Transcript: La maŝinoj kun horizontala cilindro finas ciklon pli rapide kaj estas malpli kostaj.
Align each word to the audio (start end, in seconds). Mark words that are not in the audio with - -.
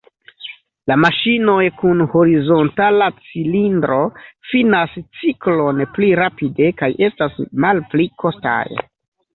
La 0.91 0.95
maŝinoj 1.01 1.65
kun 1.81 2.01
horizontala 2.13 3.11
cilindro 3.27 4.01
finas 4.55 4.99
ciklon 5.21 5.85
pli 5.99 6.11
rapide 6.25 6.75
kaj 6.83 6.93
estas 7.11 7.41
malpli 7.67 8.11
kostaj. 8.27 8.63